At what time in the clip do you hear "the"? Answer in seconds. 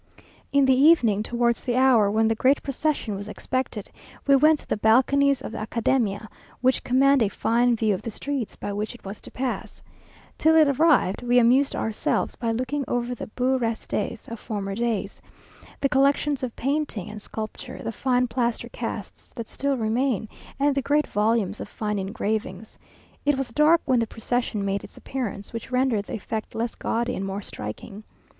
0.65-0.73, 1.63-1.75, 2.27-2.33, 4.67-4.75, 5.51-5.59, 8.01-8.09, 13.13-13.27, 15.81-15.87, 17.83-17.91, 20.73-20.81, 23.99-24.07, 26.05-26.15